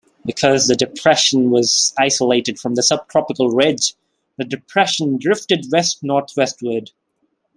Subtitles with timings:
[0.25, 3.93] Because the depression was isolated from the subtropical ridge,
[4.35, 6.89] the depression drifted west-northwestward.